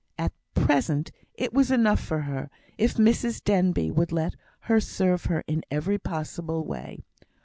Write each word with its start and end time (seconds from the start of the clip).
At 0.17 0.31
present 0.55 1.11
it 1.35 1.53
was 1.53 1.69
enough 1.69 1.99
for 1.99 2.21
her, 2.21 2.49
if 2.75 2.95
Mrs 2.95 3.43
Denbigh 3.43 3.91
would 3.93 4.11
let 4.11 4.35
her 4.61 4.79
serve 4.81 5.25
her 5.25 5.43
in 5.45 5.61
every 5.69 5.99
possible 5.99 6.65
way. 6.65 6.97